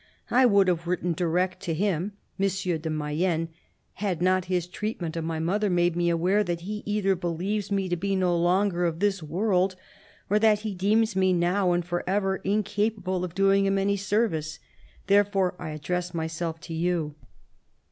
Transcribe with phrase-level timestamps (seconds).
[0.31, 2.47] I would have written direct to him (M.
[2.79, 3.49] de Mayenne)
[3.93, 7.87] had not his treatment of my mother made me aware that he either believes me
[7.87, 9.75] to be no longer of this world
[10.27, 14.57] or that he deems me now and for ever incapable of doing him any service.
[15.05, 17.13] Therefore I address myself to you.